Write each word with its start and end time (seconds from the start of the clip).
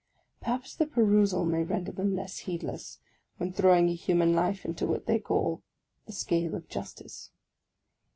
Perhaps 0.39 0.73
the 0.75 0.87
perusal 0.87 1.45
may 1.45 1.61
render 1.61 1.91
them 1.91 2.15
less 2.15 2.39
heedless, 2.39 2.97
when 3.37 3.53
throwing 3.53 3.87
a 3.87 3.93
human 3.93 4.33
life 4.33 4.65
into 4.65 4.87
what 4.87 5.05
they 5.05 5.19
call' 5.19 5.61
the 6.07 6.11
scale 6.11 6.55
of 6.55 6.67
justice.' 6.67 7.29